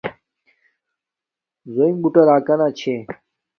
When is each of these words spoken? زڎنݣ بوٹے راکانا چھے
زڎنݣ 1.73 1.95
بوٹے 2.01 2.21
راکانا 2.29 2.67
چھے 2.79 2.95